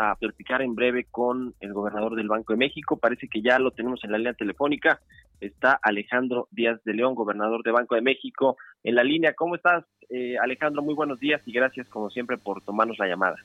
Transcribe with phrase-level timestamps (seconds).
[0.00, 2.96] A platicar en breve con el gobernador del Banco de México.
[2.98, 5.00] Parece que ya lo tenemos en la línea telefónica.
[5.40, 9.32] Está Alejandro Díaz de León, gobernador de Banco de México, en la línea.
[9.34, 10.82] ¿Cómo estás, eh, Alejandro?
[10.82, 13.38] Muy buenos días y gracias, como siempre, por tomarnos la llamada.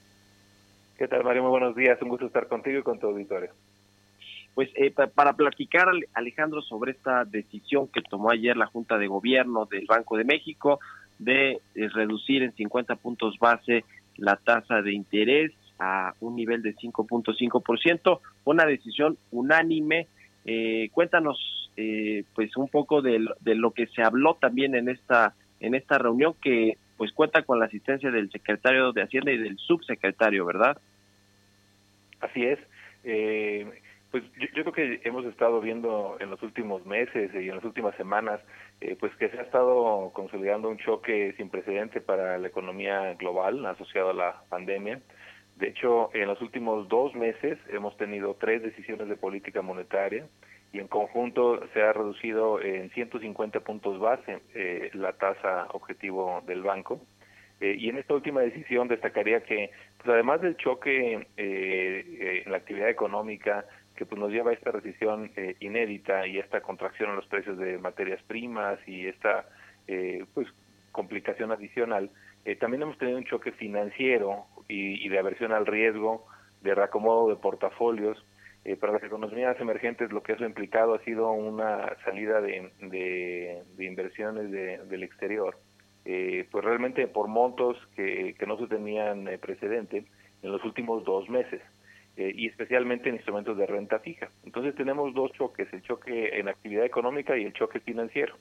[0.99, 1.41] ¿Qué tal, Mario?
[1.41, 1.99] Muy buenos días.
[2.03, 3.49] Un gusto estar contigo y con tu auditorio.
[4.53, 8.99] Pues eh, pa- para platicar, Ale- Alejandro, sobre esta decisión que tomó ayer la Junta
[8.99, 10.79] de Gobierno del Banco de México
[11.17, 13.85] de eh, reducir en 50 puntos base
[14.17, 15.51] la tasa de interés
[15.83, 20.07] a un nivel de 5.5%, fue una decisión unánime.
[20.45, 23.19] Eh, cuéntanos, eh, pues un poco de
[23.55, 27.65] lo que se habló también en esta en esta reunión que pues cuenta con la
[27.65, 30.77] asistencia del secretario de Hacienda y del subsecretario, ¿verdad?
[32.19, 32.59] Así es.
[33.03, 37.55] Eh, pues yo, yo creo que hemos estado viendo en los últimos meses y en
[37.55, 38.41] las últimas semanas,
[38.79, 43.65] eh, pues que se ha estado consolidando un choque sin precedente para la economía global
[43.65, 44.99] asociado a la pandemia.
[45.57, 50.25] De hecho, en los últimos dos meses hemos tenido tres decisiones de política monetaria
[50.71, 56.63] y en conjunto se ha reducido en 150 puntos base eh, la tasa objetivo del
[56.63, 56.99] banco.
[57.61, 62.51] Eh, y en esta última decisión destacaría que, pues además del choque eh, eh, en
[62.51, 67.15] la actividad económica que pues nos lleva a esta recesión inédita y esta contracción en
[67.17, 69.45] los precios de materias primas y esta
[70.33, 70.47] pues
[70.91, 72.09] complicación adicional,
[72.45, 76.25] eh, también hemos tenido un choque financiero y, y de aversión al riesgo,
[76.61, 78.23] de reacomodo de portafolios.
[78.65, 82.71] Eh, para las economías emergentes lo que eso ha implicado ha sido una salida de,
[83.77, 85.57] inversiones de- del exterior
[86.05, 90.05] eh, pues realmente por montos que, que no se tenían eh, precedente
[90.41, 91.61] en los últimos dos meses
[92.15, 94.29] eh, y especialmente en instrumentos de renta fija.
[94.45, 98.35] Entonces tenemos dos choques, el choque en actividad económica y el choque financiero.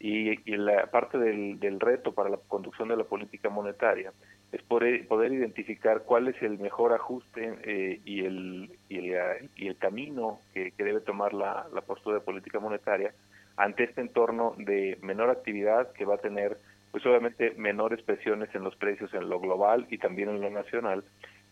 [0.00, 4.12] Y, y la parte del, del reto para la conducción de la política monetaria
[4.52, 9.68] es poder, poder identificar cuál es el mejor ajuste eh, y, el, y, el, y
[9.68, 13.12] el camino que, que debe tomar la, la postura de política monetaria
[13.56, 16.58] ante este entorno de menor actividad que va a tener
[16.90, 21.02] pues obviamente menores presiones en los precios en lo global y también en lo nacional,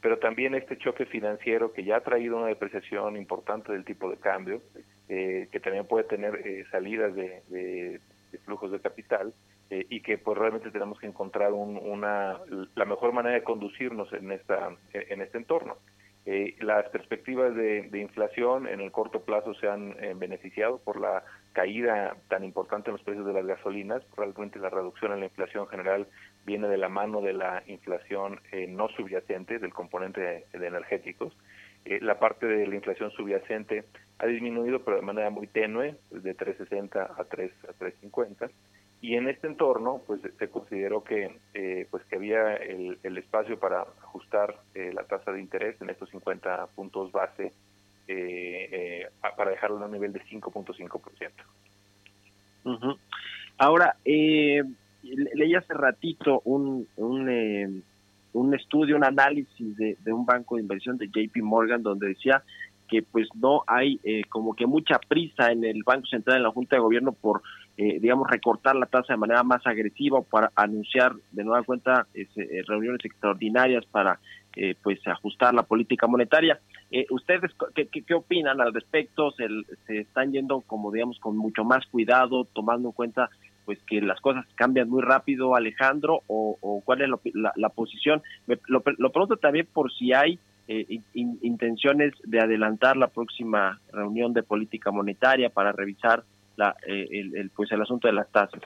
[0.03, 4.19] pero también este choque financiero que ya ha traído una depreciación importante del tipo de
[4.19, 4.60] cambio,
[5.09, 8.00] eh, que también puede tener eh, salidas de, de,
[8.44, 9.33] flujos de capital
[9.71, 12.39] eh, y que pues realmente tenemos que encontrar un, una
[12.75, 15.77] la mejor manera de conducirnos en esta en este entorno.
[16.27, 21.25] Eh, las perspectivas de, inflación en el corto plazo se han eh, beneficiado por la
[21.55, 24.03] caída tan importante en los precios de las gasolinas.
[24.17, 26.07] Realmente la reducción en la inflación general
[26.45, 31.35] viene de la mano de la inflación eh, no subyacente, del componente de, de energéticos.
[31.87, 33.85] Eh, la parte de la inflación subyacente
[34.19, 38.51] ha disminuido, pero de manera muy tenue, de 3.60 a 3 a 3.50
[39.03, 43.59] y en este entorno pues se consideró que eh, pues que había el, el, espacio
[43.59, 47.53] para ajustar eh, la tasa de interés en estos 50 puntos base
[48.09, 51.31] eh, para dejarlo en un nivel de 5.5%.
[52.65, 52.99] Uh -huh.
[53.56, 57.83] Ahora, leí hace ratito un, un,
[58.33, 62.43] un, estudio, un análisis de, de, un banco de inversión de JP Morgan donde decía
[62.91, 66.50] que pues no hay eh, como que mucha prisa en el Banco Central, en la
[66.50, 67.41] Junta de Gobierno por,
[67.83, 72.27] eh, digamos, recortar la tasa de manera más agresiva para anunciar de nueva cuenta eh,
[72.67, 74.21] reuniones extraordinarias para
[74.83, 76.59] pues ajustar la política monetaria.
[77.11, 79.31] ¿Ustedes qué, qué, opinan al respecto?
[79.31, 79.47] ¿Se,
[79.87, 83.31] ¿Se están yendo como, digamos, con mucho más cuidado, tomando en cuenta
[83.65, 87.69] pues que las cosas cambian muy rápido, Alejandro, o, o cuál es lo, la, la,
[87.69, 88.23] posición?
[88.49, 90.41] Me, lo, lo pregunto también por si hay
[90.72, 96.22] eh, in, intenciones de adelantar la próxima reunión de política monetaria para revisar
[96.60, 98.62] la, eh, el, el, pues el asunto de las tasas.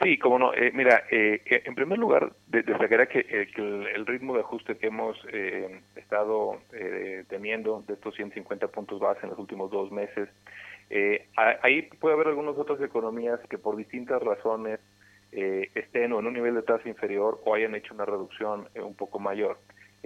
[0.00, 0.54] Sí, como no.
[0.54, 5.18] Eh, mira, en primer lugar, destacaría que, que el, ritmo de ajuste que hemos
[5.96, 6.60] estado
[7.28, 10.28] teniendo de estos 150 puntos base en los últimos dos meses,
[11.36, 14.78] ahí puede haber algunas otras economías que por distintas razones
[15.32, 19.18] estén o en un nivel de tasa inferior o hayan hecho una reducción un poco
[19.18, 19.58] mayor.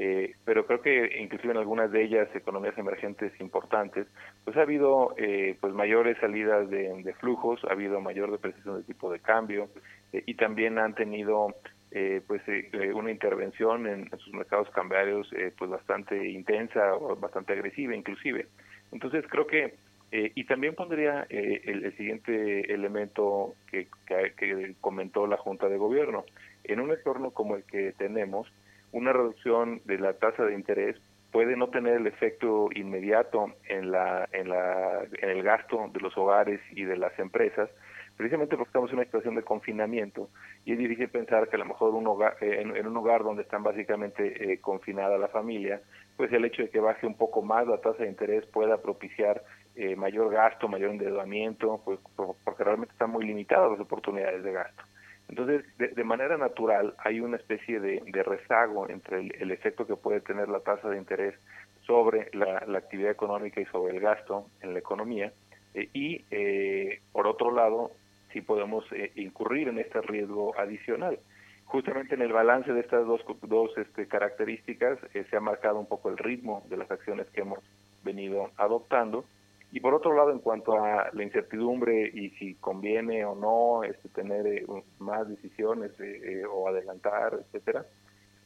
[0.02, 4.06] Eh, pero creo que inclusive en algunas de ellas, economías emergentes importantes,
[4.44, 9.12] pues ha habido eh, pues mayores salidas de, flujos, ha habido mayor depreciación del tipo
[9.12, 9.68] de cambio
[10.14, 11.54] eh, y también han tenido
[11.90, 12.40] eh, pues
[12.94, 18.46] una intervención en, sus mercados cambiarios pues bastante intensa o bastante agresiva inclusive.
[18.92, 19.74] Entonces creo que
[20.12, 26.24] y también pondría el, siguiente elemento que, que, comentó la Junta de Gobierno.
[26.64, 28.50] En un entorno como el que tenemos,
[28.92, 30.96] una reducción de la tasa de interés
[31.32, 36.16] puede no tener el efecto inmediato en, la, en, la, en el gasto de los
[36.16, 37.70] hogares y de las empresas,
[38.16, 40.28] precisamente porque estamos en una situación de confinamiento
[40.64, 43.42] y es difícil pensar que a lo mejor un hogar, eh, en, un hogar donde
[43.42, 45.80] están básicamente eh, confinada la familia,
[46.16, 49.42] pues el hecho de que baje un poco más la tasa de interés pueda propiciar
[49.76, 51.98] eh, mayor gasto, mayor endeudamiento, pues
[52.44, 54.82] porque realmente están muy limitadas las oportunidades de gasto.
[55.30, 60.48] Entonces, de, manera natural, hay una especie de, rezago entre el, efecto que puede tener
[60.48, 61.36] la tasa de interés
[61.86, 65.32] sobre la, actividad económica y sobre el gasto en la economía.
[65.74, 67.92] Eh, y, eh, por otro lado,
[68.32, 71.20] si podemos eh, incurrir en este riesgo adicional.
[71.64, 76.08] Justamente en el balance de estas dos, dos este, características se ha marcado un poco
[76.08, 77.60] el ritmo de las acciones que hemos
[78.02, 79.24] venido adoptando
[79.72, 84.08] y por otro lado, en cuanto a la incertidumbre y si conviene o no este,
[84.08, 84.66] tener eh,
[84.98, 87.86] más decisiones eh, eh, o adelantar, etcétera,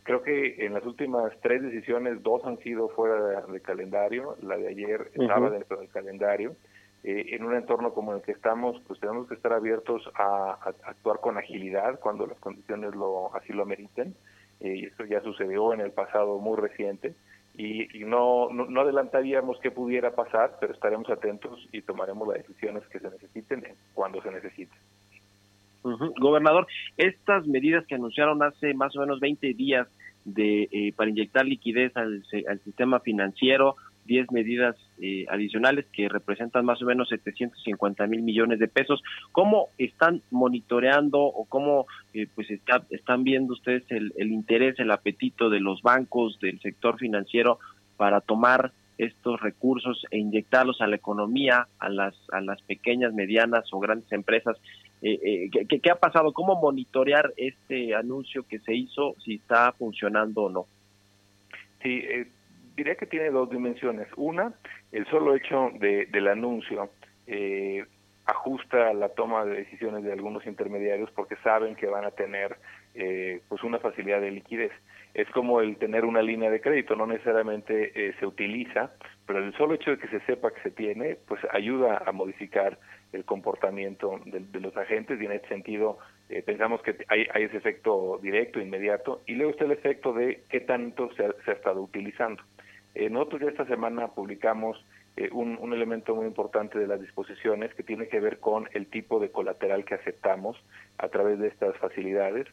[0.03, 4.69] creo que en las últimas tres decisiones, dos han sido fuera de, calendario, la de
[4.69, 6.57] ayer estaba dentro del calendario.
[7.03, 11.39] en un entorno como el que estamos, pues tenemos que estar abiertos a, actuar con
[11.39, 14.15] agilidad cuando las condiciones lo así lo ameriten.
[14.61, 17.15] y eso ya sucedió en el pasado muy reciente
[17.57, 22.99] y, no, no, adelantaríamos qué pudiera pasar, pero estaremos atentos y tomaremos las decisiones que
[22.99, 23.65] se necesiten
[23.95, 24.77] cuando se necesiten.
[26.19, 26.67] Gobernador,
[26.97, 29.87] estas medidas que anunciaron hace más o menos 20 días
[30.25, 33.77] de eh, para inyectar liquidez al, al sistema financiero,
[34.07, 39.03] 10 medidas eh, adicionales que representan más o menos 750 mil millones de pesos.
[39.33, 45.59] ¿Cómo están monitoreando o cómo eh, pues están viendo ustedes el, interés, el apetito de
[45.59, 47.59] los bancos, del sector financiero
[47.97, 53.65] para tomar estos recursos e inyectarlos a la economía, a las, a las pequeñas, medianas
[53.73, 54.57] o grandes empresas?
[55.03, 56.33] Eh, ¿qué, ¿Qué ha pasado?
[56.33, 60.67] ¿Cómo monitorear este anuncio que se hizo, si está funcionando o no?
[61.83, 62.01] Sí,
[62.77, 64.09] diría que tiene dos dimensiones.
[64.17, 64.53] Una,
[64.93, 66.91] el solo hecho de, del anuncio
[67.27, 67.85] eh,
[68.27, 72.57] ajusta la toma de decisiones de algunos intermediarios porque saben que van a tener
[72.95, 74.73] eh, pues una facilidad de liquidez.
[75.13, 78.93] Es como el tener una línea de crédito, no necesariamente eh, se utiliza,
[79.27, 82.79] pero el solo hecho de que se sepa que se tiene, pues ayuda a modificar
[83.13, 85.99] el comportamiento de, los agentes y en ese sentido
[86.29, 90.43] eh, pensamos que hay, hay, ese efecto directo, inmediato, y luego está el efecto de
[90.49, 92.43] qué tanto se ha estado utilizando.
[92.95, 94.85] Eh, nosotros ya esta semana publicamos
[95.17, 98.87] eh, un, un, elemento muy importante de las disposiciones que tiene que ver con el
[98.87, 100.57] tipo de colateral que aceptamos
[100.99, 102.47] a través de estas facilidades.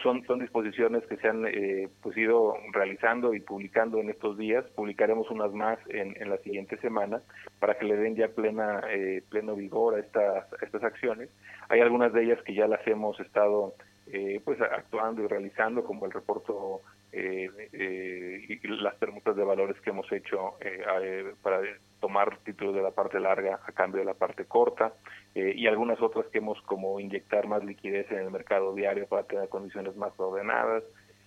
[0.00, 4.64] Son, son, disposiciones que se han eh, pues ido realizando y publicando en estos días.
[4.76, 7.20] Publicaremos unas más en, en la siguiente semana
[7.58, 11.30] para que le den ya plena eh, pleno vigor a estas, estas acciones.
[11.68, 13.74] Hay algunas de ellas que ya las hemos estado
[14.06, 16.80] eh, pues actuando y realizando, como el reporto
[17.14, 21.60] eh, eh, y las permutas de valores que hemos hecho eh, para
[22.00, 24.94] tomar títulos de la parte larga a cambio de la parte corta
[25.34, 29.48] y algunas otras que hemos como inyectar más liquidez en el mercado diario para tener
[29.48, 30.82] condiciones más ordenadas.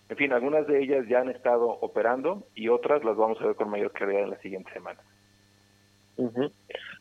[0.09, 3.55] En fin, algunas de ellas ya han estado operando y otras las vamos a ver
[3.55, 4.99] con mayor claridad en la siguiente semana.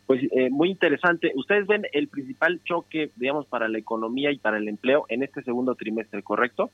[0.07, 1.33] Pues muy interesante.
[1.35, 5.43] Ustedes ven el principal choque, digamos, para la economía y para el empleo en este
[5.43, 6.71] segundo trimestre, ¿correcto?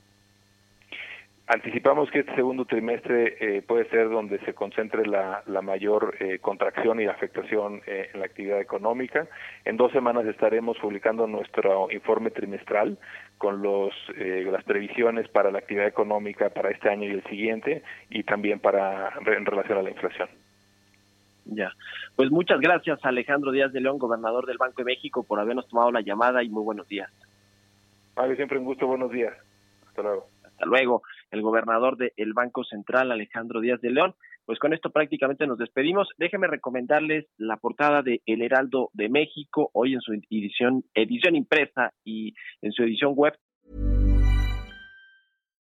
[1.53, 7.01] Anticipamos que este segundo trimestre eh, puede ser donde se concentre la, mayor eh, contracción
[7.01, 9.27] y afectación eh, en la actividad económica.
[9.65, 12.97] En dos semanas estaremos publicando nuestro informe trimestral
[13.37, 18.23] con los, las previsiones para la actividad económica para este año y el siguiente y
[18.23, 20.29] también para en relación a la inflación.
[21.43, 21.73] Ya,
[22.15, 25.91] pues muchas gracias Alejandro Díaz de León, gobernador del Banco de México, por habernos tomado
[25.91, 27.11] la llamada y muy buenos días.
[28.15, 29.33] Vale, siempre un gusto, buenos días.
[29.89, 30.27] Hasta luego.
[30.45, 34.13] Hasta luego el gobernador del Banco Central, Alejandro Díaz de León.
[34.45, 36.09] Pues con esto prácticamente nos despedimos.
[36.17, 41.93] Déjenme recomendarles la portada de El Heraldo de México, hoy en su edición, edición impresa
[42.03, 43.33] y en su edición web.